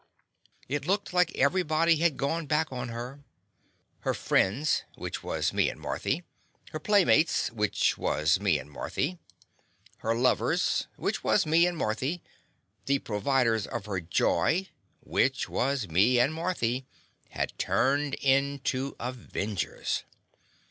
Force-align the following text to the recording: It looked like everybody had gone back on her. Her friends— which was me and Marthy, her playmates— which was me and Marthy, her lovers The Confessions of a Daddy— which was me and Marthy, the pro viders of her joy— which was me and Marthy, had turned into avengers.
It 0.67 0.87
looked 0.87 1.13
like 1.13 1.35
everybody 1.37 1.97
had 1.97 2.17
gone 2.17 2.47
back 2.47 2.71
on 2.71 2.89
her. 2.89 3.19
Her 3.99 4.15
friends— 4.15 4.83
which 4.95 5.21
was 5.21 5.53
me 5.53 5.69
and 5.69 5.79
Marthy, 5.79 6.23
her 6.71 6.79
playmates— 6.79 7.51
which 7.51 7.99
was 7.99 8.39
me 8.39 8.57
and 8.57 8.71
Marthy, 8.71 9.19
her 9.99 10.15
lovers 10.15 10.87
The 10.97 10.97
Confessions 10.97 10.97
of 10.97 10.97
a 10.97 10.97
Daddy— 10.97 11.03
which 11.03 11.23
was 11.23 11.45
me 11.45 11.67
and 11.67 11.77
Marthy, 11.77 12.21
the 12.87 12.97
pro 12.97 13.21
viders 13.21 13.67
of 13.67 13.85
her 13.85 13.99
joy— 14.01 14.69
which 15.13 15.47
was 15.47 15.87
me 15.87 16.19
and 16.19 16.33
Marthy, 16.33 16.87
had 17.29 17.55
turned 17.59 18.15
into 18.15 18.95
avengers. 18.99 20.05